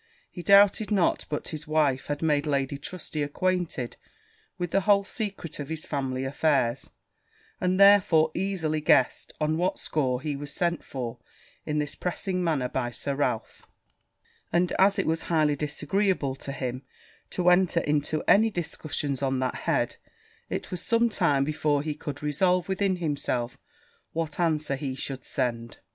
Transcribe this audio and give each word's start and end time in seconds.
He 0.31 0.41
doubted 0.41 0.89
not 0.89 1.25
but 1.29 1.49
his 1.49 1.67
wife 1.67 2.07
had 2.07 2.23
made 2.23 2.47
Lady 2.47 2.79
Trusty 2.79 3.21
acquainted 3.21 3.97
with 4.57 4.71
the 4.71 4.81
whole 4.81 5.03
secret 5.03 5.59
of 5.59 5.69
his 5.69 5.85
family 5.85 6.23
affairs; 6.25 6.89
and 7.59 7.79
therefore 7.79 8.31
easily 8.33 8.81
guessed 8.81 9.31
on 9.39 9.57
what 9.57 9.77
score 9.77 10.19
he 10.19 10.35
was 10.35 10.51
sent 10.51 10.83
for 10.83 11.19
in 11.67 11.77
this 11.77 11.93
pressing 11.93 12.43
manner 12.43 12.67
by 12.67 12.89
Sir 12.89 13.13
Ralph; 13.13 13.67
and, 14.51 14.71
as 14.79 14.97
it 14.97 15.05
was 15.05 15.21
highly 15.29 15.55
disagreeable 15.55 16.33
to 16.33 16.51
him 16.51 16.81
to 17.29 17.51
enter 17.51 17.81
into 17.81 18.23
any 18.27 18.49
discussions 18.49 19.21
on 19.21 19.37
that 19.37 19.53
head, 19.53 19.97
it 20.49 20.71
was 20.71 20.81
some 20.81 21.11
time 21.11 21.43
before 21.43 21.83
he 21.83 21.93
could 21.93 22.23
resolve 22.23 22.67
within 22.67 22.95
himself 22.95 23.59
what 24.13 24.39
answer 24.39 24.75
he 24.75 24.95
should 24.95 25.23
send. 25.23 25.77